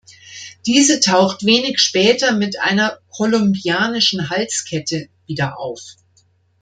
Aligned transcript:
Diese 0.65 0.99
taucht 0.99 1.45
wenig 1.45 1.77
später 1.79 2.31
mit 2.31 2.59
einer 2.59 2.97
„kolumbianischen 3.11 4.31
Halskette“ 4.31 5.09
wieder 5.27 5.59
auf. 5.59 5.81